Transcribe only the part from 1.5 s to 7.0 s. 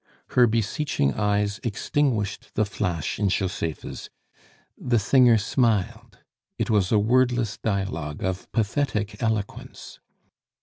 extinguished the flash in Josepha's; the singer smiled. It was a